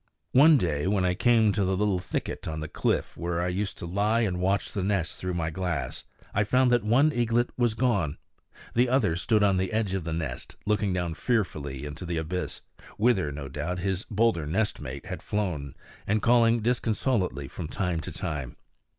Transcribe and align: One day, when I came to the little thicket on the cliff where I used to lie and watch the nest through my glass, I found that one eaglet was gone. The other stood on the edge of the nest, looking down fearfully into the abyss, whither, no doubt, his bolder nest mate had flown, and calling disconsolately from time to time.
One 0.31 0.57
day, 0.57 0.87
when 0.87 1.05
I 1.05 1.13
came 1.13 1.51
to 1.51 1.63
the 1.63 1.77
little 1.77 1.99
thicket 1.99 2.47
on 2.47 2.59
the 2.59 2.67
cliff 2.67 3.15
where 3.15 3.39
I 3.39 3.49
used 3.49 3.77
to 3.77 3.85
lie 3.85 4.21
and 4.21 4.39
watch 4.41 4.71
the 4.71 4.81
nest 4.81 5.19
through 5.21 5.35
my 5.35 5.51
glass, 5.51 6.05
I 6.33 6.43
found 6.43 6.71
that 6.71 6.83
one 6.83 7.11
eaglet 7.13 7.51
was 7.55 7.75
gone. 7.75 8.17
The 8.73 8.89
other 8.89 9.15
stood 9.15 9.43
on 9.43 9.57
the 9.57 9.71
edge 9.71 9.93
of 9.93 10.03
the 10.03 10.11
nest, 10.11 10.55
looking 10.65 10.91
down 10.91 11.13
fearfully 11.13 11.85
into 11.85 12.07
the 12.07 12.17
abyss, 12.17 12.61
whither, 12.97 13.31
no 13.31 13.47
doubt, 13.47 13.77
his 13.77 14.03
bolder 14.09 14.47
nest 14.47 14.81
mate 14.81 15.05
had 15.05 15.21
flown, 15.21 15.75
and 16.07 16.19
calling 16.19 16.61
disconsolately 16.61 17.47
from 17.47 17.67
time 17.67 17.99
to 17.99 18.11
time. 18.11 18.55